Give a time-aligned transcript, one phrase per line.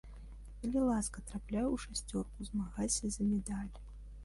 [0.61, 3.73] Калі ласка, трапляй у шасцёрку, змагайся за медаль.